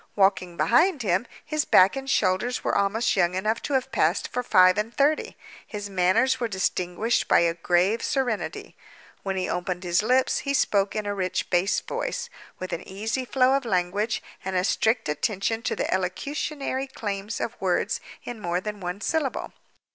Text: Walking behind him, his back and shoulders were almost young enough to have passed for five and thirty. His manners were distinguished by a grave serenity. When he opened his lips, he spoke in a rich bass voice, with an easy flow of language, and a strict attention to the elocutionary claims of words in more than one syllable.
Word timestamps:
Walking 0.15 0.57
behind 0.57 1.03
him, 1.03 1.27
his 1.45 1.63
back 1.63 1.95
and 1.95 2.09
shoulders 2.09 2.63
were 2.63 2.75
almost 2.75 3.15
young 3.15 3.35
enough 3.35 3.61
to 3.61 3.73
have 3.73 3.91
passed 3.91 4.27
for 4.29 4.41
five 4.41 4.75
and 4.79 4.91
thirty. 4.91 5.37
His 5.67 5.91
manners 5.91 6.39
were 6.39 6.47
distinguished 6.47 7.27
by 7.27 7.41
a 7.41 7.53
grave 7.53 8.01
serenity. 8.01 8.75
When 9.21 9.37
he 9.37 9.47
opened 9.47 9.83
his 9.83 10.01
lips, 10.01 10.39
he 10.39 10.55
spoke 10.55 10.95
in 10.95 11.05
a 11.05 11.13
rich 11.13 11.51
bass 11.51 11.81
voice, 11.81 12.31
with 12.57 12.73
an 12.73 12.81
easy 12.87 13.25
flow 13.25 13.53
of 13.55 13.63
language, 13.63 14.23
and 14.43 14.55
a 14.55 14.63
strict 14.63 15.07
attention 15.07 15.61
to 15.61 15.75
the 15.75 15.87
elocutionary 15.93 16.87
claims 16.87 17.39
of 17.39 17.55
words 17.61 18.01
in 18.23 18.39
more 18.41 18.59
than 18.59 18.79
one 18.79 19.01
syllable. 19.01 19.53